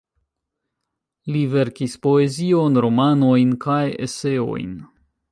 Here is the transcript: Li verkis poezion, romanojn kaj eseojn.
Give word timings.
Li 1.33 1.41
verkis 1.51 1.93
poezion, 2.05 2.79
romanojn 2.85 3.51
kaj 3.65 3.83
eseojn. 4.07 4.73